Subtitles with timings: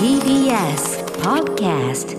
[0.00, 2.18] TBS Podcast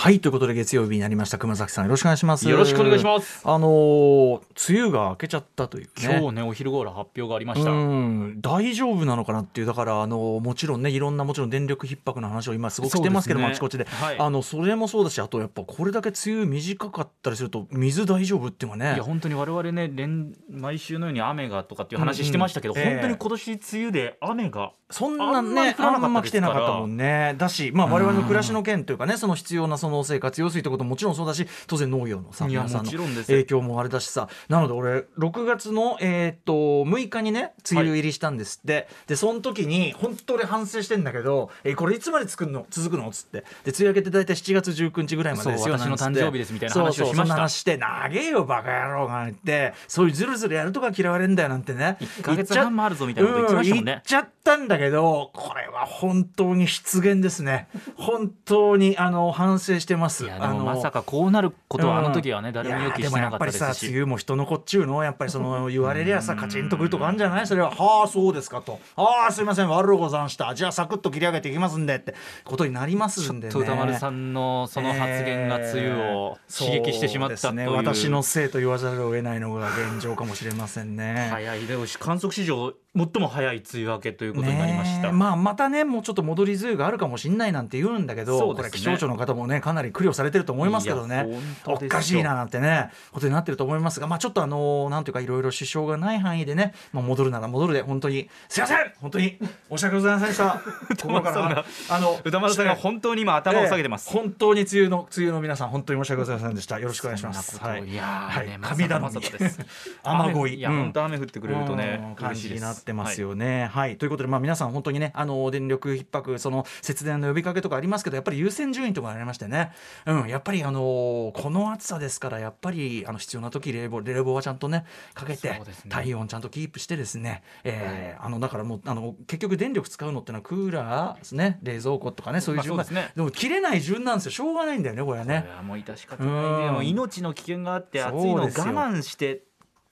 [0.00, 1.38] はいということで月曜日になりました。
[1.38, 2.48] 熊崎さんよろしくお願いします。
[2.48, 3.40] よろしくお願いします。
[3.42, 4.40] あのー
[4.70, 5.90] 梅雨が明けちゃったというね。
[6.00, 7.72] 今日ねお昼頃発表がありました。
[7.72, 14.16] うん大丈夫なのかなっていうだからあのもちろんねいろんなもちろん電力逼迫の話を今すごくしてますけどねあちこちで、はい。
[14.20, 18.94] あのそれもそうだしあとやっぱこれだけ梅雨短かったりすると水大丈夫っていうのはね。
[18.94, 22.88] いや本当に我々ね連毎週のように雨がとかっていう話してましたけど、うんうん。
[22.88, 27.34] 本当に今年梅雨で雨がそんなねあんま来てなかったもんね。
[27.36, 32.92] だしまあ我々の暮らしの件というかねその必要なその生活用水ってことももちろんそうだし当然農業のさ皆さんの
[33.26, 34.28] 影響もあれだしさ。
[34.48, 36.52] なので俺6月のえーっと
[36.88, 42.66] 6日にね梅雨入りしたんですって、でその時に本当に反省してんだけどえこれいつまで作るの？
[42.70, 43.08] 続くの？
[43.08, 43.44] っつって。
[43.64, 45.74] で梅雨明けって大体7月19日ぐらいまでですよ。
[45.74, 47.34] 私の誕生日ですみたいな話をしました。
[47.34, 49.74] 話して長えよバカ野郎が言って。
[49.86, 51.98] そういうずるずるやるとか嫌われんだよなんてね。
[52.00, 53.92] 1ヶ月半もあるぞみたいなこと言ってましたもんね。
[53.92, 57.68] う言っちゃったんだけどこれは本当に失言ですね。
[57.96, 60.24] 本当にあの反省してます。
[60.24, 67.46] いやであのもまさかこうなることはあの時はね、うん誰も予期してなかったですでもやっぱりさし梅雨も人の子っちゅうのやっぱりその言われりゃさカチンとくるとかあるんじゃない？
[67.46, 70.54] それは「はあそうですか」と「ああすいません悪うござんした。
[70.54, 73.54] じゃあサクッと切り上げていきますんで」ってことになりますんでね。
[73.54, 81.28] 歌丸さんのその発言が梅雨を刺激してしまったという,、私のせいと言わざるを得ないのが現状かもしれませんね。
[81.30, 81.66] 早い。
[81.66, 88.54] で観測史上最も早い梅雨明けということになりました、まあまたねもうちょっと戻り梅雨があるかもしれないなんて言うんだけど、ね。
[88.54, 91.26] これ気象庁の方もねかなり苦慮されてると思いますけどね。
[91.66, 99.38] おかしいななんてねことになってると思いますがまあちょっとあのなんていうかいろいろ支障がない範囲でね、まあ、戻るなら戻るで本当にすいません本当に
[99.70, 100.60] 申し訳ございませんでした。
[100.96, 101.64] 心から。
[101.90, 106.78] あの歌丸さんが本当に今頭を下げてます、ええ本当に梅雨の梅雨の皆さん本当に申し訳ございませんでした。
[106.78, 107.56] よろしくお願いします。
[107.56, 107.94] そんなことい。
[107.94, 109.20] やはい、神頼み。
[109.20, 109.60] です
[110.02, 110.54] 雨乞い。
[110.54, 112.14] いや、うん本当雨降ってくれるとねうん。
[112.14, 113.66] 感嬉しいですってますよね。
[113.72, 119.72] はい、ということで、まあ、皆さん本当にねあの電力逼迫その節電の呼びかけとかありますけどやっぱり優先順位とかありましてね、
[120.06, 124.84] うん、やっぱりあのこの暑さですからやっぱりあの必要な時冷房冷房はちゃんとね
[125.14, 125.62] かけて、ね。
[125.88, 131.58] 体温ちゃんとキープしてですね、えーあのだからもうあの結局電力使うのってのはクーラーですね。
[131.62, 133.12] 冷蔵庫とかねそういう順番、まあね。
[133.14, 134.30] でも切れない順なんですよ。
[134.32, 135.44] しょうがないんだよねこれはね。
[135.46, 136.66] いやもう致し方ないね。
[136.66, 136.72] うん。
[136.74, 139.42] もう命の危険があって暑いのを我慢して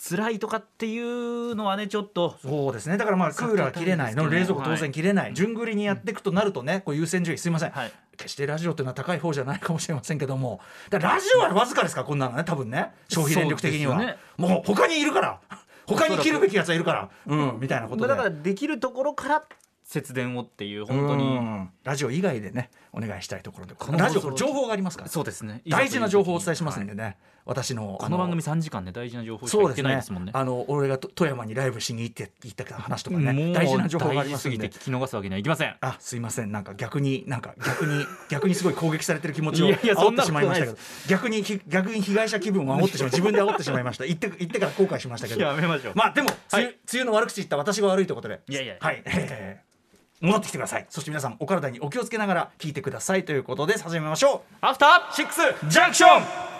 [0.09, 2.97] 辛いとかっていうのはねちょっとそうですね。
[2.97, 4.15] だからまあクーラー切れない。
[4.15, 7.93] 冷蔵庫当然切れない、順繰りにやっていくとなるとねこう優先順位すいません、はい。
[8.17, 10.61] 決してラジオというのは高い方じゃないかもしれませんけども。
[10.91, 12.03] だラジオはわずかですか？
[12.03, 12.93] らこんなのね多分ね。
[13.09, 14.17] 消費電力的には、ね。
[14.37, 15.41] もう他にいるから。
[15.87, 17.11] 他に切るべきやつはいるから。
[17.27, 17.59] うん。
[17.61, 18.09] みたいなことで。
[18.09, 19.45] だからできるところから
[19.85, 21.71] 節電をっていう本当うにん。
[21.85, 23.75] ラジオ以外でねお願いしたいところで。
[23.79, 25.11] このラジオ情報がありますから。
[25.11, 25.63] そうですね。
[25.69, 26.97] 大事な情報をお伝えしますんでね。
[26.97, 30.33] ね、私のこの番組あ3時間で大事な情報しか言ってないですもんね。
[30.35, 33.53] あの俺がと富山にライブしに行って行った話とかね。
[33.53, 34.57] 大事な情報がありますんで。
[34.57, 35.77] 大事すぎて聞き逃すわけにはいきません。
[35.81, 36.53] あすいません。
[36.53, 40.77] なんか逆になんか逆に 逆にすごい攻撃されてる気持ちを煽ってしまいましたけど。
[40.77, 44.07] こ逆にひ逆に被害者気分を煽ってしまい自分で煽ってしまいました。
[44.07, 45.43] 言って言ってから後悔しましたけど。
[45.43, 45.93] やめましょう。
[45.95, 46.79] まあでも梅雨,、はい。
[46.93, 48.41] 梅雨の悪口言った私が悪いということで。
[48.49, 48.77] いやいや。
[48.81, 49.76] はい、えー
[50.21, 50.87] 戻ってきてください。
[50.89, 54.57] そして皆さんお体にお気をつけながら聞いてくださいということで始めましょう。
[54.61, 56.07] アフターシックスジャンクショ
[56.53, 56.57] ン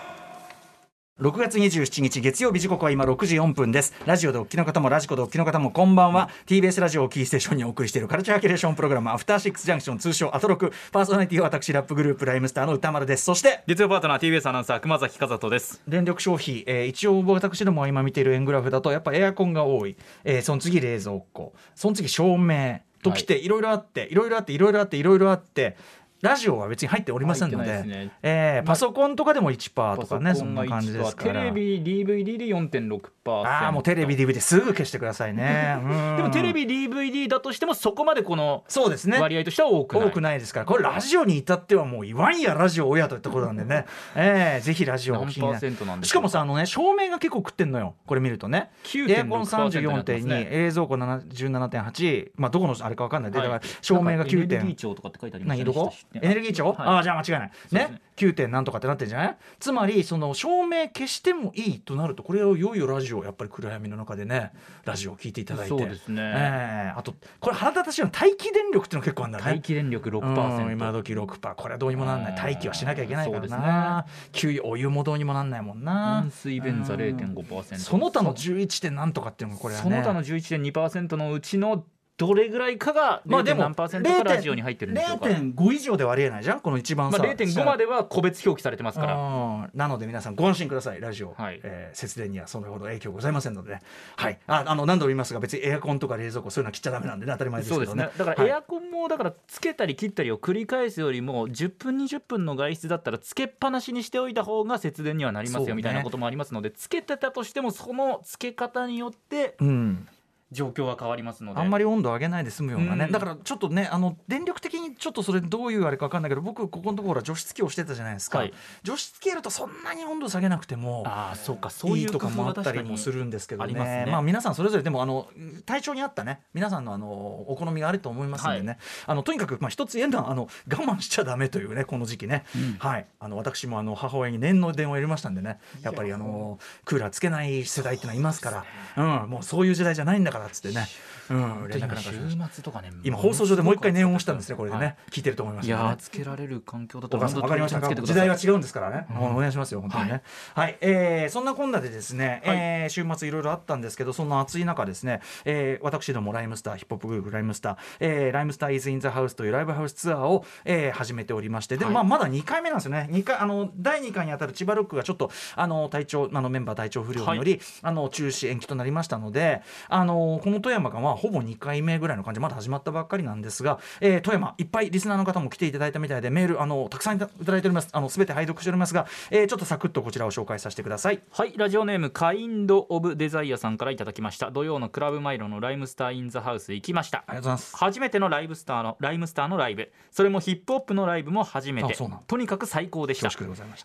[1.19, 3.91] 6月27日月曜日時刻は今6時4分です。
[4.05, 10.71] ラジオでお聞きの方もラジコでお聞きの方もこんばんは、TBS ラジオをキーステーションにお送りしているカルチャーキュレーションプログラムアフターシックスジャンクション通称アトロク。
[10.91, 13.23] パーソナリティは私ラップグループライムスターの歌丸です。
[13.23, 15.81] そして月曜パートナー TBS アナウンサー熊崎和人です。
[15.87, 21.55] 電力消費、えー一応私ども今見ている円グラフだとやっぱエアコンが多い、えーその次冷蔵庫。
[21.73, 25.75] その次照明ときていろいろあっていろいろあっていろいろあっていろいろあって
[26.21, 28.11] ラジオは別に入っておりませんのでですね。
[28.23, 31.41] えーパソコンとかでも1%とかねそんな感じですから。
[31.41, 35.77] テレビ DVD で4.6%ああもうテレビ DVD すぐ消してくださいね。
[35.83, 36.17] うん。
[36.17, 39.19] でもテレビ DVD だとしてもそこまでこのそうですね。
[39.19, 40.07] 割合としては多くない。
[40.07, 40.65] 多くないですから。
[40.65, 43.85] これラジオに至ってはもう言わんやラジオ親といったことなんでね、
[44.15, 46.21] えー、ぜひラジオを何聞きなしか。
[46.21, 47.95] もさあのね照明が結構食ってんのよ。
[48.05, 48.71] これ見るとね。
[48.83, 53.31] 9.6%エアコン34.2、ね冷蔵庫17.8まあどこのあれか分かんない。
[53.31, 53.61] データが、はい。
[53.81, 55.85] 照明が9なんかエネルギー点庁とかって書いてあります何どこ？
[55.85, 56.75] ねエネルギー庁、はい。
[56.79, 57.51] ああじゃあ間違いない。
[57.71, 57.79] ね。
[57.91, 59.37] ね？9点なんとかってなってるんじゃない？
[59.59, 64.51] つまりその照明消してもいいとなるとこれをいよいよラジオやっぱり暗闇の中でね
[64.85, 65.69] ラジオを聞いていただいて。
[65.69, 66.21] そうですね。
[66.23, 69.45] えーあとこれ腹立たしいのは待機電力っていうの結構あるんだね。
[69.45, 72.33] 待機電力うん6%今時6%これはどうにもなんない。
[72.33, 76.21] 待機はしなきゃいけないからな、給油お湯もどうにもなんないもんな。
[76.23, 77.01] 温水便座うん。
[77.01, 79.83] 0.5%その他の11点なんとかっていうのがこれはね。
[79.83, 81.85] その他の11.2%のうちの
[82.17, 89.15] どれぐらいかがまあでも何パーセントかラジオに入ってるんでしょうか、0.5以上ではありえないじゃんこの一番さ、まあ、0.5までは個別表記されてますから。
[89.15, 89.69] うん。
[89.75, 91.01] なので皆さんご安心ください。
[91.01, 91.59] ラジオ、はい。
[91.63, 93.71] えー節電にはそれほど影響ございませんので。
[93.71, 93.81] ね
[94.15, 94.39] はい。
[94.47, 98.07] ああの何度も言いますが別にエアコンとか冷蔵庫そういうのは切っちゃダメなんでね当たり前ですそうですけどね。
[98.07, 98.59] ねだからエはい。
[98.59, 110.07] アコンもだからつけたり切ったりを繰り返すよりも10分20分の外出だったらつけっぱなしにしておいた方が節電にはなりますよみたいなこともありますのでつけてたとしてもそのつけ方によってうん
[110.51, 111.59] 状況は変わりますので。
[111.59, 113.11] あんまり温度上げないで済むようなね、うん。
[113.11, 118.53] だからちょっとねあの電力的にちょっとそれどういうあれか分かんないけど僕ここのところは除湿器をしてたじゃないですか、はい。
[118.83, 123.73] 除湿器やるとそんなに温度下げなくてもああそうかそういうとかもあったりもするんですけどね。
[123.73, 124.05] ね。
[124.09, 125.27] まあ皆さんそれぞれでもあの
[125.65, 127.07] 体調に合ったね皆さんのあの
[127.47, 128.77] お好みがあると思いますんでね、はい。
[129.07, 132.77] あのとにかくまあ一つ言えるのはあの我慢しちゃダメというねこの時期ね、うん。
[132.79, 133.05] はい。
[133.19, 135.59] あの私もあの母親に念の電話を入れましたんでね。
[135.81, 138.63] やっぱりあのクーラーつけない世代ってのはいますか
[138.95, 139.23] ら。
[139.23, 139.29] うん。
[139.29, 140.87] もうそういう時代じゃないんだからっつってね、
[141.29, 142.11] うん、連絡週
[142.53, 144.95] 末とかね今放送上でもう一回念を押したんですねこれでね、はい。
[145.11, 147.81] 聞いてると思いますいやーつけられる環境だとお母さん分かりました。
[147.81, 150.21] か時代は違うんですからね、お願いしますよ本当にね。
[150.55, 152.57] はい、えーそんなこんなでですね、はい。
[152.57, 163.07] えー週末いろいろあったんですけどそんな暑い中ですね、えー私どもライムスターヒップホップグループライムスター、えーライムスターイズインザハウスというライブハウスツアーを、えー始めておりましてでも、まあまだ2回目なんですよね。
[163.11, 177.89] 2回あの第2回にあたる千葉ロックがちょっとあの体調あのメンバー体調不良により、あの中止延期となりましたのであのこの富山がまあほぼ2回目ぐらいの感じまだ始まったばっかりなんですが、えー富山いっぱいリスナーの方も来ていただいたみたいでメールあのたくさんいただいております。
[177.91, 181.21] あの全て拝読しておりますが、えーちょっとサクッとこちらを紹介させてください。
[181.31, 184.51] はいラジオネームカインド・オブ・デザイアさんからいただきました。
[184.51, 187.19] 土曜のクラブマイロのライムスター・イン・ザ・ハウス行きました。
[187.27, 187.75] ありがとうございます。
[187.77, 189.91] 初めてのライブスターのライムスターのライブ。
[190.11, 191.95] それもヒップホップのライブも初めて。
[192.27, 193.29] とにかく最高でした。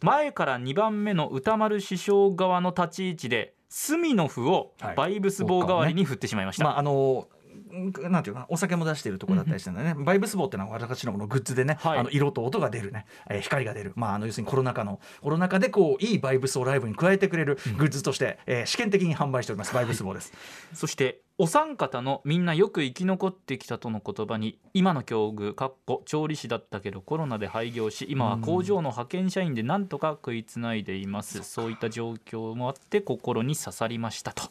[0.03, 4.97] 前から2番目の歌丸師匠側の立ち位置でスミノフをはい。
[4.97, 7.42] バイブス棒代わりに振ってしまいました、まああのん
[7.73, 11.99] なんていうかなお酒も出しているところだったりしてるんだね、バイブス棒ってのは私のこのグッズでね、はい。
[11.99, 20.33] あの色と音が出るね、えー光が出る、まあ、あの要するにコロナ禍のコロナ禍でこういいバイブスをライブに加えてくれるグッズとして、えー試験的に販売しておりますバイブス棒です、
[20.75, 31.43] そしてお三方のみんなよく生き残ってきたとの言葉に今の境遇かっこ調理師だったけどコロナで廃業し今は工場の派遣社員でなんとか食いつないでいます。
[31.43, 34.45] そういった状況もあって心に刺さりましたと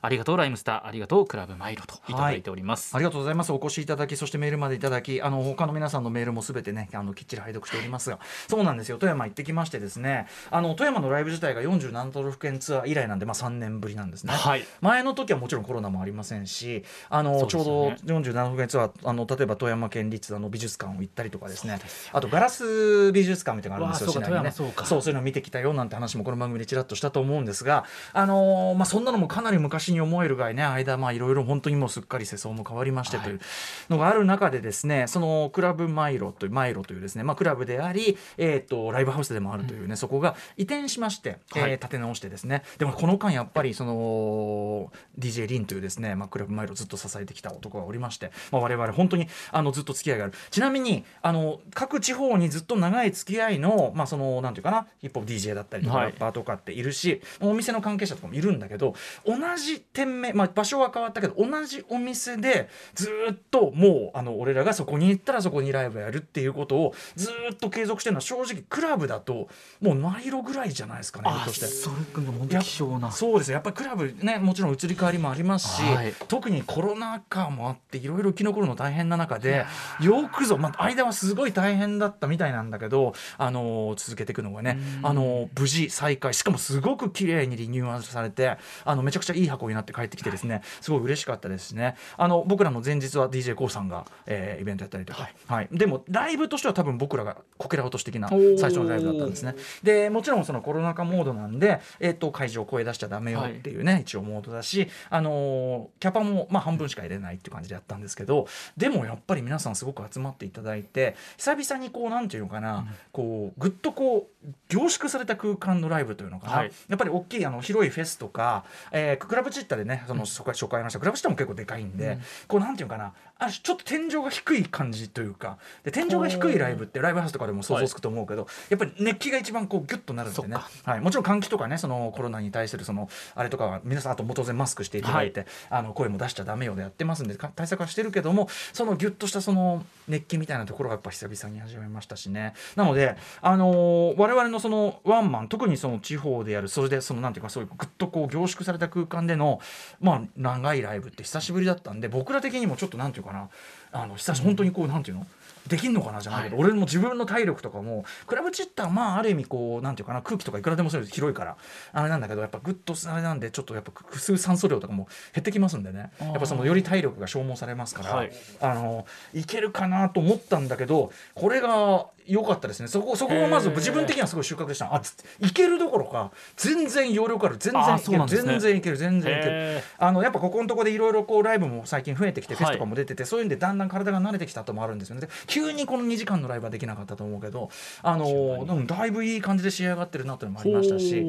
[0.00, 0.86] ありがとうライムスター。
[0.86, 2.14] ありがとうクラブマイロとい。
[2.14, 3.52] ただいております、ありがとうございます。
[3.52, 8.18] お越しいただき、そしてメールまでいただき、あの他の皆さんのメールもすべてね、あのきっちり拝読しておりますが、
[8.48, 8.98] そうなんですよ。
[8.98, 14.32] 富山行ってきましてですね、あの富山のライブ自体が47都道府県ツアー以来なんで、まあ3年ぶりなんですね。
[14.32, 14.64] はい。
[14.80, 21.78] 前の時はもちろんコロナもありませんし、あの、ちょうどね47都道府県ツアー、あの例えば富山県立あの美術館を行ったりとかですね、
[22.12, 24.20] あとガラス美術館みたいなのがあるんですよ。
[24.20, 24.50] うわ市内にね。
[24.52, 24.86] そうそうか。
[24.86, 33.40] そうそういうの見てきたよなんて話もこの番組でちらっとしたと思うんですが、あのーまあそんなのもかなり昔に思えるがいね間まあいろいろ本当にもうすっかり世相も変わりましてという
[33.88, 42.62] のがある中でですね、そのクラブマイロというマイロというですねまあクラブでありえっ、とライブハウスでもあるというね、そこが移転しまして、えーはい立て直してですね。
[42.78, 50.34] でもこの間やっぱりその DJ リンというですねまあクラブマイロをずっと支えてきた男がおりまして、まあ我々本当にあのずっと付き合いがある。
[50.50, 56.06] ちなみにあの各地方にずっと長い付き合いのまあそのなんていうかなヒップホップ DJ だったりとか、はい。
[56.06, 58.94] ラッパーとかっているしお店の関係者とかもいるんだけど
[59.26, 69.48] 同じ店名、まあ、場所は変わったけど同じお店でずっともうあの俺らがそこに行ったらそこにライブやるっていうことをずっと継続してるのは正直クラブだと
[69.80, 71.66] もうマイロぐらいじゃないですかねあとして。
[71.66, 73.10] それが本当希少な。
[73.10, 76.14] そうですねやっぱりクラブねもちろん移り変わりもありますし、はい。
[76.28, 79.64] 特にコロナ禍もあっていろいろ生き残るの大変な中で
[80.00, 91.96] よくぞ、まあ、間はすごい大変だったみたいなんだけど、あの続けていくのがね、あの無事再開しかもすごく綺麗にリニューアルされてあのめちゃくちゃいい箱になって帰ってきてですねすごい嬉しかったですね。
[92.16, 95.68] あの僕らの前日は d j k o さんが、えーイベントやったりとか、はい。
[95.70, 98.58] でもライブとしては多分僕らがこけら落とし的なー。
[98.58, 99.54] 最初のライブだったんですね。
[99.82, 108.46] でもちろんそのコロナ禍モードなんで、えっと会場声出しちゃダメよっていうね、一応モードだし、あのーキャパもまあ半分しか入れないっていう感じでやったんですけど
[108.76, 114.37] でもやっぱり皆さんすごく集まっていただいて久々にこうなんていうのかな、こうぐっとこう
[114.68, 116.72] 凝縮された空間のライブというのかな、はい。
[116.88, 125.58] やっぱり大きいあの広いフェスとか、えークラブチッタでねその初回初回ましたクラブチッタも結構でかいんで、こうなんていうのかなあちょっと天井が低い感じというか。
[125.84, 142.54] で天井が低いライブってライブハウスとかでも想像つくと思うけど、やっぱり熱気が一番こうギュッとなるんでね、はい、もちろん換気とかねそのコロナに対するそのあれとかは皆さんあとも当然マスクしていただいて、あの声も出しちゃダメよでやってますんでか対策はしてるけどもそのギュッとしたその熱気みたいなところがやっぱ久々に始めましたしね。
[142.76, 149.60] なので、あのー我々のそのワンマン特にその地方でやるそれでそのなんていうかそういうぐっとこう凝縮された空間でのの、
[150.00, 153.48] まあ、長いライブって久しぶりだったんで僕ら的にもちょっとなんていうかな。
[153.90, 155.26] あの久し本当にこうなんていうの？
[155.66, 156.20] できんのかな？
[156.20, 160.22] じゃないけど、俺も自分の体力とかもクラブチッターはまあある意味こうなんていうかな？
[160.22, 161.56] 空気とかいくらでも広いから。
[161.92, 166.10] あれなんだけどやっぱグッとあれなんでちょっとやっぱ複数酸素量とかも減ってきますんでね。
[166.20, 168.32] やっぱそのより体力が消耗されますから、はい。
[168.60, 172.88] あのいけるかなと思ったんだけどこれが良かったですね。
[172.88, 174.94] そこそこがまず自分的にはすごい収穫でした。
[174.94, 177.56] あついけるどころか全然容量ある。
[177.58, 178.26] 全然あいける、ね。
[178.28, 179.52] 全然いける全然いける。
[179.52, 182.64] へあのやっぱここのところでいろいろこうライブも最近増えてきてはい。
[182.64, 185.22] フェスとかも出てて、そういうんでだんだん体が慣れてきたともあるんですよね。
[185.22, 187.70] で急にこの2時間のライブはできなかったと思うけど
[188.02, 188.26] あの
[188.66, 191.26] でもだいぶいい感じで仕上がってるなというのもありましたし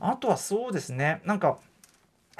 [0.00, 1.22] あとはそうですね。
[1.24, 1.58] なんか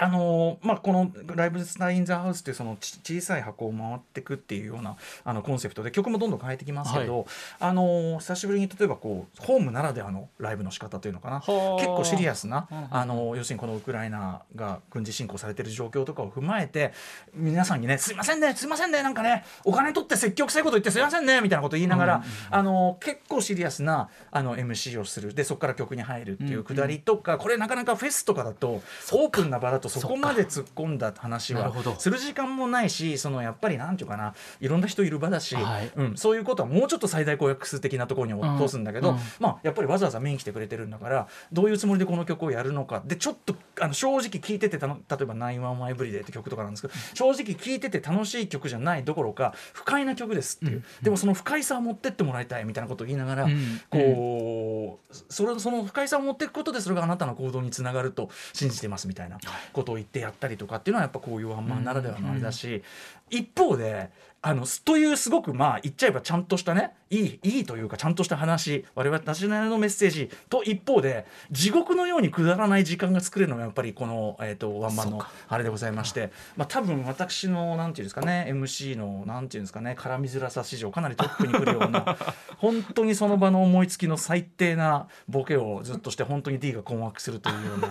[0.03, 7.27] あのーまあ、この「ライブスタイン・ザ・ハウス」っていうそのち小さい箱を回っていくっていうようなあのコンセプトで曲もどんどん変えてきますけど、
[7.61, 11.41] あのー久しぶりに例えばこうホームならではのライブの仕方というのかな。
[11.41, 11.87] 結はあ。
[11.87, 16.93] 構シリアスな、うんあのー要するにこのウクライナが軍事侵攻されてる状況とかを踏まえて
[17.35, 25.35] 皆さんにね「すいませんねすいませんねなんかねお金取って積極臭いこと言ってすいませんね」みたいなこと言いながら、あのー結構シリアスなあの MC をする。
[25.35, 28.83] でそこから曲に入るっていうくだりとか、これなかなかフェスとかだと
[29.13, 35.91] オープンな場だとそこまで突っ込んだ話はする時間もないしそのやっぱりなんていうかないろんな人いる場だし、はい。
[35.97, 39.19] うん、そういうことはもうちょっと最大公約数的なところに落とすんだけど、うん。
[39.39, 53.81] まあ、やっぱりわざわざ見に来てくれてるんだからどういうつもりでこの曲をやるのかでちょっとあの正直聴いててたの例えば「911エブリデイ」って曲とかなんですけど正直聴いてて楽しい曲じゃないどころか不快な曲ですっていう、でもその不快さを持ってってもらいたいみたいなことを言いながら、うん。
[53.91, 59.39] こうそれその不快さを持っていくことでそれがあなたの行動につながると信じてますみたいな。
[59.73, 62.85] ことを言ってやったりとかっていうのはやっぱこういうワンマンならではのあれだし、
[63.29, 64.11] 一方で
[64.45, 82.17] あのというすごくまあ言っちゃえばちゃんとしたねいいいいというかちゃんとした話我々たちなりのメッセージと一方で地獄のようにくだらない時間が作れるのがやっぱりこの、えー、とワンマンのあれでございまして、まあ、多分私のなんていうんですかね MC のなんていうんですかね絡みづらさ史上かなりトップに来るような
[82.59, 87.89] 本当にその場の思いつきの最低なボケをずっとして本当に D が困惑するというような。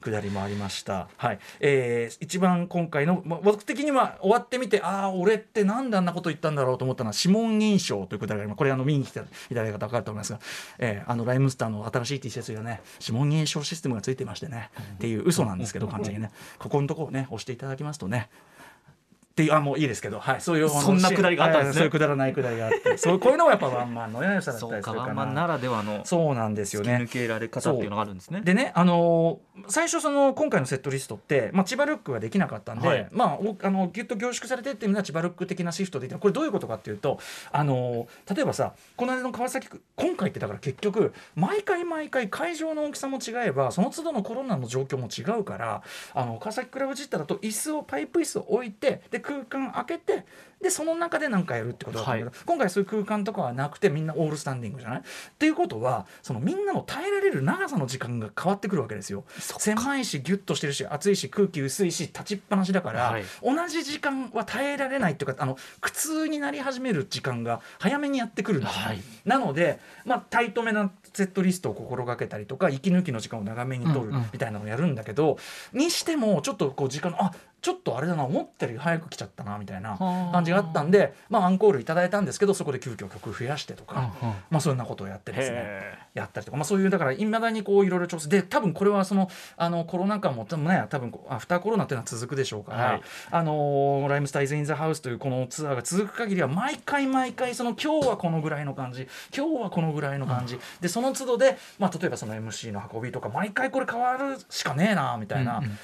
[0.00, 1.08] くだりもありました。
[1.16, 8.58] はい、えー一番今回の、まあ、僕的には終わってみて、ああ、俺ってなんであんなこと言ったんだろうと思ったのは指紋認証というくだりがあります。
[8.58, 9.22] これあの見に来てい
[9.54, 10.40] ただいた方分かると思いますが、
[10.78, 18.28] えーあのライムスターの新しい T シャツにはね、指紋認証システムがついてましてね、っていう嘘なんですけど完全にね、ここのところをね押していただきますとね。
[19.38, 24.98] っていうあもういいですけど、はい、そういうそんなくだりがあったんですねはいそういうくだらないくだりがあって、 そうこういうのがやっぱワンマンの良さだったりするかな。
[25.02, 27.08] ワンマンならではのそうなんですよね抜。
[27.08, 28.40] けられ方っていうのがあるんですね。
[28.42, 37.18] でね、あのー最初その今回のセットリストって、まあ、千葉ルックができなかったんで、はいまあ、おあのぎゅっと凝縮されてっていうのは千葉ルック的なシフトでいてこれどういうことかっていうと、
[37.50, 45.82] あのー例えばさこの間の川崎区今回ってだから結局毎回毎回会場の大きさも違えばその都度のコロナの状況も違うから
[46.14, 50.24] あの川崎クラブジッタだと椅子をパイプ椅子を置いてで空間開けて
[50.62, 54.98] でその中で何かやるってことだったんだけど、今回そういう空間とかはなくてみんなオールスタンディングじゃない？
[54.98, 55.02] っ
[55.38, 59.24] ていうことはそのみんなの耐えられる長さの時間が変わってくるわけですよ。
[59.38, 63.24] 狭いしギュッとしてるし暑いし空気薄いし立ちっぱなしだから、はい。
[63.42, 69.00] 同じ時間は耐えられないっていうかあの苦痛になり始める時間が早めにやってくるんですね、はい。
[69.24, 74.30] なので、まあ、タイトめなセットリストを心がけたりとか息抜きの時間を長めに取るうんうん。
[74.32, 75.38] みたいなのをやるんだけど、
[75.72, 80.32] にしてもちょっとこう時間のあちょっとあれだな思ったより早く来ちゃったなみたいなはあ。
[80.32, 84.12] 感じがあったんで、まあ、アンコールいただいたんですけどそこで急遽曲増やしてとか、
[84.50, 93.02] まあ、そんなことをやってですねへやったりとか、まあ、そういうだからいまだにこういろいろ調整で多分これはそのあのコロナ禍も多分ね多分アフターコロナっていうのは続くでしょうから、はい。
[93.30, 105.58] あのーライムスタイズ・イン・ザ・ハウスというこのツアーが続く限りは毎回毎回その今日はこのぐらいの感じ今日はこのぐらいの感じ、でその都度で、まあ、例えばその MC の運びとか毎回これ変わるしかねえなみたいな。
[105.58, 105.78] うんうん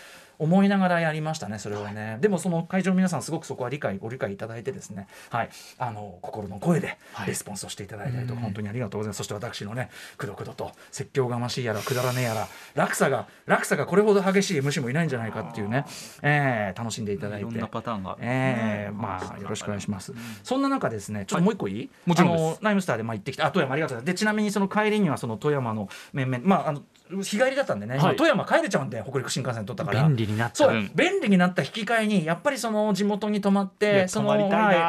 [0.45, 5.07] 思いながらやりましたねそれはね、でもその会場の皆さんすごくそこは理解ご理解いただいてですね。
[5.31, 5.49] はい。
[5.79, 7.29] あの心の声ではい。
[7.29, 8.45] レスポンスをしていただいたりとか、うん。
[8.45, 9.19] 本当にありがとうございます。
[9.19, 15.85] そして私のねくどくどと説教がましいやらくだらねえやら落差が落差がこれほど激しい MC もいないんじゃないかっていうね、
[16.23, 17.41] えー楽しんでいただいて。
[17.43, 18.17] いろんなパターンが。
[18.21, 20.13] えーまあよろしくお願いします。
[20.43, 21.91] そんな中ですね、ちょっともう一個いい？
[22.07, 22.41] もちろんです。
[22.43, 24.15] あのナイムスターでまあ行ってきて、あ富山ありがとうございます。
[24.15, 28.17] でちなみにその帰りにはその富山の面々、まああの日帰りだったんでね、はい。
[28.17, 30.09] 富山帰れちゃうんで北陸新幹線取ったから。
[30.09, 30.57] 便利になった。
[30.57, 30.71] そう。
[30.71, 34.37] 分便利になった引き換えにやっぱりその地元に泊まっいてやその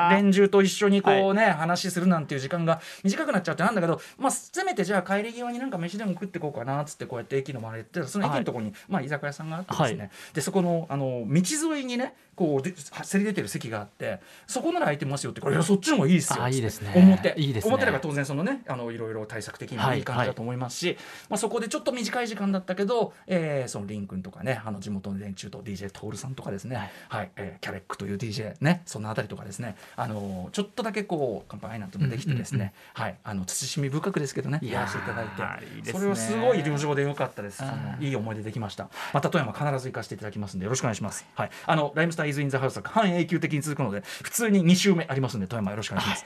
[0.10, 10.10] 連中と一緒にこうね、話するなんていう時間が短くなっちゃうってなんだけど、まあ、せめてじゃあ帰り際になんか飯でも食ってこうかなっつってこうやって駅の周りでその駅のところに、まあ、居酒屋さんがあってですね、はい。
[10.34, 16.92] でそこのあの道沿いにねこうでせり出てる席があってそこなら空いてますよってこれいやそっちの方がいいですよあいいですね。
[16.96, 17.70] 表いいですね。
[17.70, 20.98] 表だから当然そのねあのいろいろ対策的にもいい感じだと思いますし、
[21.30, 27.32] まあ、そこでちょっと短短い時間だったけど、えーそのリン君とかねあの地元の連中と DJ トールさんとかですね、はい。
[27.36, 29.76] えーキャレックという DJ ねそのあたりとかですね。
[29.96, 33.16] あのちょっとだけこう乾杯なんてもできてですね、はい。
[33.24, 34.60] あの慎み深くですけどね。
[34.62, 35.82] いやらせていただいて。
[35.82, 35.92] ね。
[35.92, 37.64] それはすごい旅情でよかったです。
[38.00, 38.90] いい思い出できました。
[39.14, 41.26] また富山必ず行かせていただきますんでよろしくお願いします。
[41.36, 41.50] はい。
[41.66, 46.26] あのライムスターイズインザハウスは半永久的に続くので普通に2週目ありますんで富山よろしくお願いします、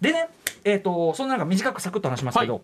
[0.00, 0.28] でね
[0.64, 2.62] えっ、とそんななんか短くサクッと話しますけど、はい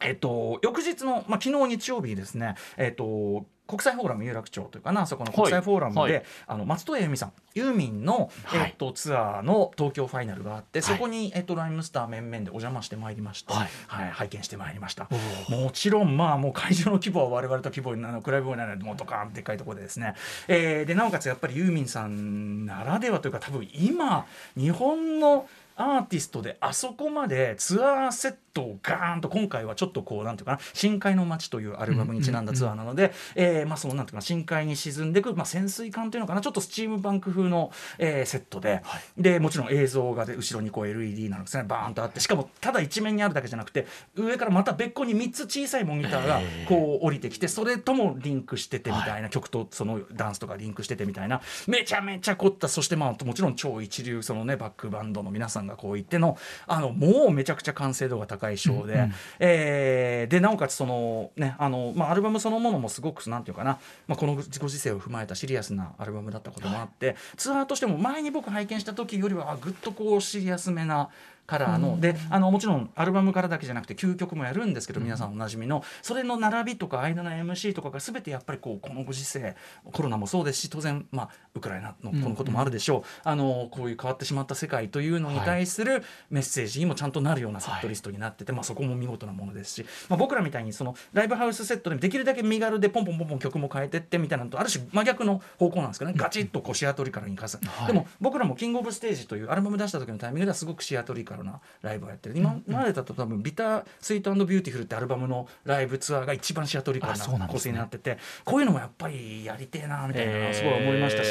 [0.00, 6.12] えっと、翌日の、まあ、昨日日曜日ですね、えっと、国際フォーラム有楽町というかなあそこの国際フォーラムで、はい。
[6.12, 6.24] はい。
[6.46, 8.60] あの松任谷由実さんユーミンの、はい。
[8.68, 10.94] えっと、ツアーの東京ファイナルがあって、はい。
[10.94, 13.68] そこに、えっと、ライムスター面々でお邪魔してまいりまして、はい。
[13.86, 15.08] はい、拝見してまいりました。
[15.48, 20.14] おもちろんまあもう会場の規模は我々と規模にあの比べ物にならないもうドカーンでっかいところでですね、
[20.48, 38.82] えーでなおかつやっぱりユーミンさんならではというか多分今日本のアーティストであそこまでツアーセットをガーンと今回はちょっとこうなんていうかな深海の街というアルバムにちなんだツアーなので、えーまあそのなんていうかな深海に沈んでいく、まあ、潜水艦というのかなちょっとスチームバンク風の、えーセットで、
[39.16, 56.36] でもちろん映像がで後ろにこう LED なのですねバーンとあってしかもただ一面にあるだけじゃなくて上からまた別個に3つ小さいモニターがこう降りてきてそれともリンクしててみたいな、曲とそのダンスとかリンクしててみたいなめちゃめちゃ凝ったそしてまあもちろん超一流そのねバックバンドの皆さんがこう言っての
[56.66, 59.12] あのもうめちゃくちゃ完成度が高いショーで、うんうん。
[59.40, 71.08] えーでなおかつそのねあの、まあ、アルバムそのものもすごくなんていうかな、まあ、このご時世を踏まえたシリアスなアルバムだったこともあって、ツアーとしても前に僕拝見した時よりはぐっとこうシリアスめな
[71.46, 75.84] カラーの、であのもちろんアルバムからだけじゃなくて究極もやるんですけど、皆さんおなじみの。
[76.02, 79.56] それの並びとか間の MC とかが全てやっぱりこうこのご時世
[79.92, 97.86] コロナもそうですし当然、まあ、ウクライナのこのこともあるでしょう、あのこういう変わってしまった世界というのに対するメッセージにもちゃんとなるようなセットリストになってて、まあ、そこも見事なものですし、まあ、僕らみたいにそのライブハウスセットでできるだけ身軽でポンポンポンポン曲も変えてってみたいなのとある種真逆の方向なんですけどね、ガチッとこうシアトリカルに生かす、はい。
[97.86, 102.36] でも僕らもキングオブステージというアルバム出した時のタイミングではすごくシアトリカルなライブをやってる。
[102.36, 111.28] 今までだと多分ビタースイートビューティフルってアルバムのライブツアーが一番シアトリカルな構成になっててこういうのもやっぱりやりてえなみたいなすごい思いましたし、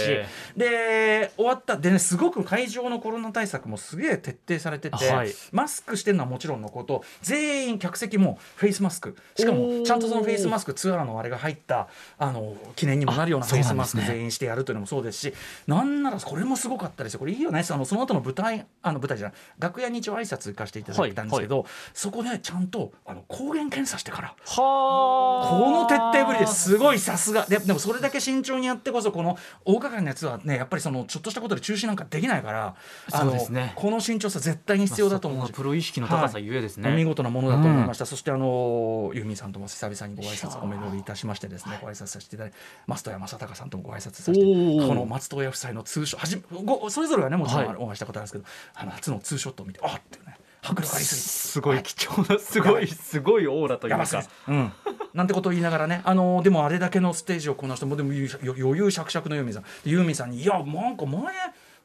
[0.55, 1.77] で終わった。
[1.77, 5.33] でねすごく会場のコロナ対策もすげえ徹底されてて、はい。
[5.51, 9.15] マスクしてるのはもちろんのこと全員客席もフェイスマスク。
[9.35, 11.87] しかもちゃんとそのフェイスマスクツアーのあれが入った
[12.18, 15.33] あの記念にもなるようなあフェイスマスク全員してやるというのもそうですし
[15.68, 17.20] なんならこれもすごかったですよ。
[17.20, 17.63] これいいよね。
[17.70, 19.37] あのその後の舞台あの舞台じゃない。
[19.59, 24.27] 楽屋に一応挨拶行かせていただいたんですけど、そこでちゃんとあの抗原検査してから。
[24.27, 25.50] はあ。
[25.50, 27.46] この徹底ぶりですごいさすが。
[27.46, 32.75] ででもそれだけ慎重にやってこそこの大掛かりなやつはねやっぱりそのちょっとしたことで中止なんかできないから
[33.12, 33.74] あのそうですね。
[33.75, 35.50] この慎重さ絶対に必要だと思うし。
[35.50, 42.58] まあプロ意識の高さゆえですね、お見事なものだと思いました、そしてあのユーミンさんとも久々にご挨拶おめでとういたしましてですねご挨拶させていただいて。
[42.88, 47.75] 増戸山正隆さんともご挨拶させてこの松任谷夫妻のツーショットはじめごそれぞれはねもちろんはい。
[47.77, 51.15] お会いしたことあるんですけど、あの初のツーショットを見てあっってね迫力ありす
[51.55, 54.24] すごい貴重なすごいすごいオーラというか。
[54.48, 54.71] うん、
[55.13, 59.63] なんてことを言いながらね、あのでもあれだけのステージをこなしてもでもゆ余裕しゃくしゃくのユーミンさん。
[59.63, 61.24] でユーミンさんに「いやなんか前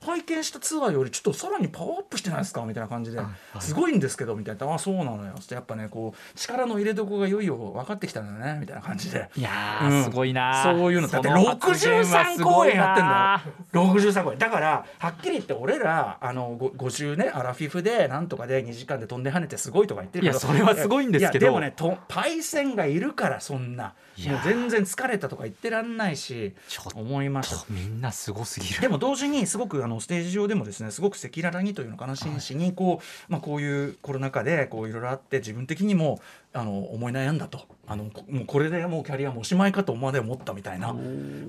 [0.04, 3.20] 拝見したツアーよりちょっとさらにパワーアップしてないですか?」みたいな感じで
[3.60, 8.60] 「すごいんですけど」みたいな「あそうなのよ」ってやっぱねこう力の入れどころがいよいよ分かってきたんだよね。
[8.60, 9.28] みたいな感じで。
[9.36, 9.88] いやうん。
[9.88, 13.86] ーすごいなー、そういうのだってその発言は63すごい公演やってんなだよ。
[13.94, 20.32] 63公演だからはっきり言って俺らあのご50ねアラフィフでなんとかで2時間で飛んで跳ねてすごいとか言ってるけど。
[20.32, 21.46] いやそれはすごいんですけど。
[21.46, 23.94] いやでもねとパイセンがいるからそんな。
[24.16, 27.64] いやもう全然疲れたとか言ってらんないしちょっと思いました。
[27.70, 28.80] みんなすごすぎる。
[28.80, 36.20] でも同時にすごくあのステージ上でもですねすごく赤裸々にというのかな真摯にこう,、まあ、こういうコロナ禍でこういろいろあって自分的にも
[36.52, 37.60] あの思い悩んだと。
[37.86, 40.94] あのこもうこれでもうキャリアもおしまいかとまで思ったみたいな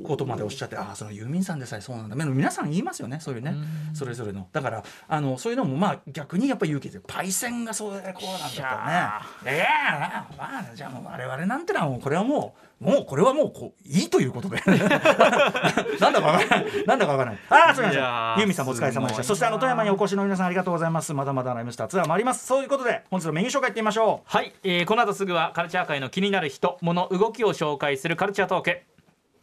[0.03, 2.15] ことまでおっしゃってああそのユーミンさんでさえそうなんだ。
[2.25, 3.53] 皆さん言いますよねそういうね。
[3.93, 4.47] それぞれの。
[4.51, 9.55] だからあのそういうのもまあ逆にやっぱ勇気でパイセンがそうでこうなんだったらね。
[9.55, 14.59] いやまあじゃあもう我々なんてのはもうこれはもうもうこれはもうこういいということで。
[14.65, 16.85] なんだかわからない。
[16.87, 17.39] なんだかわからない。
[17.49, 19.23] ああすみませんユーミンさんもお疲れ様でした。
[19.23, 21.13] そしてあの富山にお越しの皆さんありがとうございます。
[21.13, 22.47] まだまだライムスターツアーもあります。
[22.47, 24.35] そういうことで本日のメニュー紹介いってみましょう。
[24.35, 28.90] はい、えーこの後すぐはカルチャー界の気になる人物動きを紹介するカルチャートーク。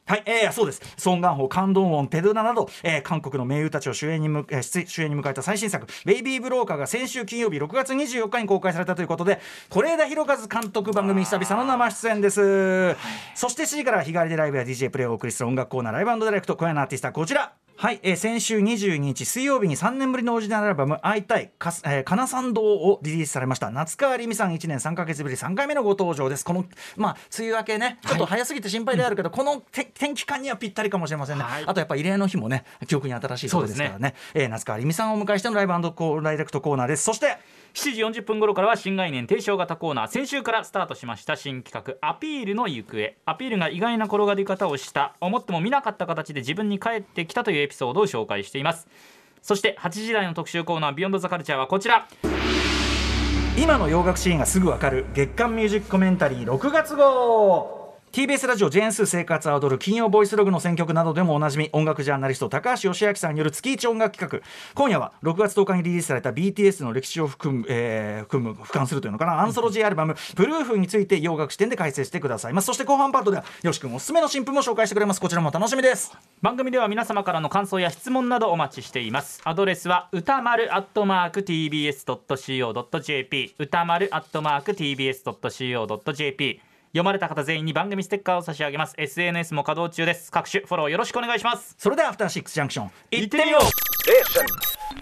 [0.09, 0.81] はい、えー、そうです。
[0.97, 12.97] ソン・ガンホ、カンドンウォン、テドゥナなど、えー、韓国の名優たちを主演にむ、えー出主演に迎えた最新作、ベイビー・ブローカーが先週金曜日6月24日に公開されたということで、是枝裕和監督番組久々の生出演です。
[13.35, 17.53] そして7時から日替わりでライブや DJ プレイをお送りする音楽コーナー、ライブダイレクト、今夜のアーティストはこちら。
[17.81, 26.65] はい、えー先週22日水曜日に3年ぶりのオリジナルアルバム「会いたいかす、えー、かなさん堂」をリリースされました夏川りみさん1年3か月ぶり3回目のご登場ですこの
[26.97, 31.65] まあ梅雨明けねちょっと早すぎて心配であるけど、このて天気感にはぴったりかもしれませんね、はい。
[31.67, 34.15] あとやっぱ慰霊の日もね記憶に新しいそうですからね。
[34.35, 37.05] えー夏川りみさんをお迎えしてのライブコーダイレクトコーナーです。
[37.05, 37.39] そして
[37.75, 43.15] 7時40分頃からは新概念提唱型コーナー先週からスタートしました新企画アピールの行方。
[43.27, 48.87] アピールが意外な転がり方をした思っても見なかった形で自分に返ってきたというエピソードを紹介しています。
[49.43, 52.07] そして8時台の特集コーナービヨンドザカルチャーはこちら。
[53.57, 57.78] 今の洋楽シーンがすぐわかる月刊ミュージックコメンタリー6月号
[58.11, 64.49] TBS ラジオジェーンス生活を踊る金曜ボイスログの選曲などでもおなじみ音楽ジャーナリスト高橋義明さんによる月一音楽企画。
[64.75, 69.39] 今夜は6月10日にリリースされた BTS の歴史を含む,、えー含む俯瞰するというのかな。
[69.41, 72.65] アンソロジーアルバム「プルーフ」について洋楽視点で解説してくださいます。
[72.65, 75.21] そして後半パートではよし君おすすめの新譜も紹介してくれます。
[75.21, 76.17] こちらも楽しみです。
[76.41, 79.43] 番組では皆様からの感想や質問などお待ちしています。
[79.45, 88.95] アドレスは歌丸アットマーク TBS.CO.JP 歌丸アットマーク TBS.CO.JP 読まれた方全員に番組ステッカーを差し上げます。
[88.97, 90.33] SNS も稼働中です。
[90.33, 91.75] 各種フォローよろしくお願いします。
[91.79, 92.91] それではアフターシックスジャンクション。
[93.11, 93.63] 行ってみよう。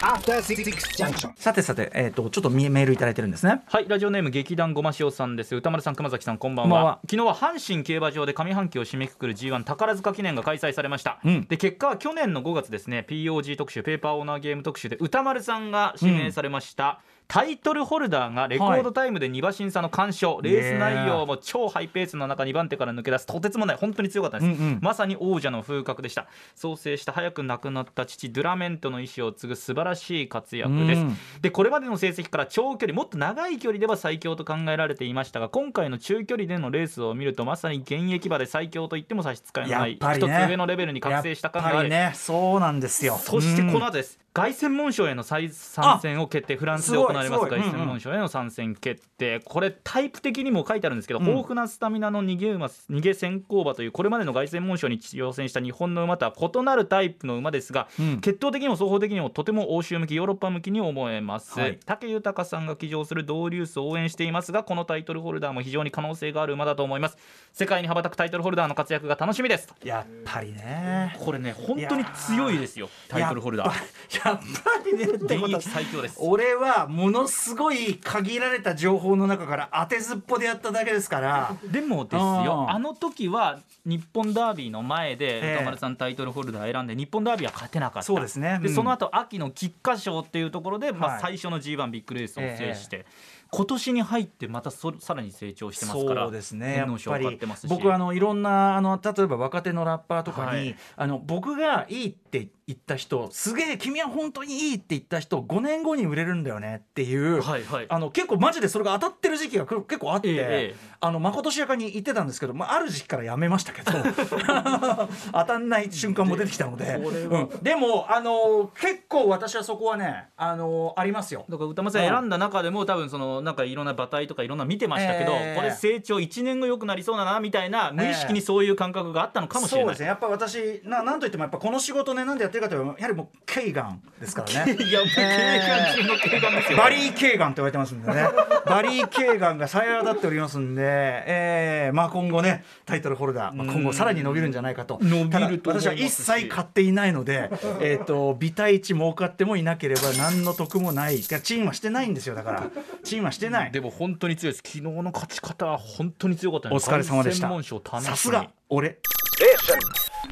[0.01, 0.65] After Six
[0.97, 1.33] Junction.
[1.37, 3.63] さてさて、えー、とちょっとメールいただいてるんですね。
[3.67, 5.55] はいラジオネーム劇団ごましおさんです。
[5.55, 6.71] 歌丸さん熊崎さんこんばんは。
[6.71, 6.99] こんばんは。
[7.09, 11.47] 昨日は阪神競馬場で上半期を締めくくる G1 宝塚記念が開催されました、うん。
[11.47, 23.27] で結果は去年の5月ですね POG 特集ペーパーオーナーゲーム特集で歌丸さんが指名されました、タイトルホルダーがレコードタイムで2馬身差の完勝、レース内容も超ハイペースの中2番手から抜け出す。
[23.27, 24.79] とてつもない本当に強かったです、うんうん。
[24.81, 26.27] まさに王者の風格でした。
[26.55, 31.17] 創生した早く亡くなった父ドゥラメントの意思を継ぐ素晴らしい活躍です、うん。
[31.43, 40.27] でこれまでの成績から長距離もっと長い距離では最強と考えられていましたが今回の中距離でのレースを見るとまさに現役馬で最強と言っても差し支えない、っぱりね。
[40.27, 42.13] 一つ上のレベルに覚醒した感がある、ね。
[42.15, 43.19] そうなんですよ。
[43.19, 49.41] そしてこのうん後です凱旋門賞への再参戦を決定フランスで行われます凱旋門賞への参戦決定。
[49.43, 51.27] これタイプ的にも書いてあるんですけど、うん。
[51.27, 58.21] 豊富なスタミナの逃げ馬逃げ先行馬というこれまでの凱旋門賞に挑戦した日本の馬とは異なるタイプの馬ですが、うん。
[58.21, 61.79] 血統的にも双方的にもとても欧州向きヨーロッパ向きに思えます、はい。
[61.87, 67.17] 武豊さんが騎乗するドーリュースを応援していますがこのタイトルホルダーも非常に可能性がある馬だと思います。
[67.55, 69.73] 世界に羽ばたくタイトルホルダーの活躍が楽しみです。
[69.83, 71.17] やっぱりね。
[71.21, 74.26] これね本当に強いですよタイトルホルダー。
[74.26, 74.45] やっぱ
[74.85, 76.17] りねってこと最強です。
[76.21, 81.57] 俺はものすごい限られた情報の中から当てずっぽでやっただけですから。
[81.71, 88.03] でもですよあの時は日本ダービーの前えでえ歌丸さんタイトルホルダー選んで日本ダービーは勝てなかった。
[88.03, 88.57] そうですね。
[88.57, 88.63] うん。
[88.63, 91.21] でその後秋の菊花賞っていうところで、まあ、はい。
[91.23, 93.07] 最初の G1 ビッグレースを制して、
[93.51, 96.77] 今年に入ってまたそさらに成長してますからそうですね。
[96.77, 97.71] やっぱり勝ってますし。
[97.71, 100.77] 僕はあのいろんなあの例えば若手のラッパーとかに、はい。
[100.97, 107.87] あの僕がいいって言った人すげえ君は本当にいいって言った人5年後に売れるんだよねっていう、はいはい。
[107.89, 110.77] あの結構マジでそれが当たってる時期がく結構あって、ええええ。
[111.01, 113.93] あのまことしやかに言ってたんですけど、まあ、ある時期からやめましたけど
[115.33, 116.95] 当たんない瞬間も出てきたので。
[116.97, 117.49] うん。
[117.63, 121.45] でもあの結構私はそこはねあのありますよ。
[121.49, 122.03] だから歌丸さん。
[122.03, 125.57] 選んだ中でも多分そのなんかいろんな馬体とかいろんな見てましたけど、ええ。
[125.57, 129.85] これ成長1年後良くなりそうだなみたいな無意識にそういう感覚があったのかもしれない。
[129.85, 130.07] そうですね。
[130.09, 134.77] やっぱ私ななんといってもやっぱこの仕事ねなんでやってるかというとやはりもうケイガンですからね。
[134.85, 136.79] いや、もう警官中の警官ですよ。
[136.79, 138.29] バリー・ケーガンと言われてますんでね。
[138.67, 144.99] バリー・ケーガンがさえ渡っておりますんで、えーまあ、今後ねタイトルホルダー、まあ、今後さらに伸びるんじゃないかと。
[145.03, 151.17] 伸びると私は一切買っていないので えーとビタ一儲かってもいなければ何の得もない。
[151.17, 152.67] いやチームはしてないんですよだから。
[153.05, 153.71] チーしてない。
[153.73, 154.63] でも本当に強いです。
[154.65, 156.77] 昨日の勝ち方は本当に強かったね。
[156.77, 158.01] お疲れ様でした。
[158.01, 158.99] さすが俺。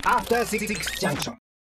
[0.04, 0.66] After Six
[1.00, 1.43] Junction.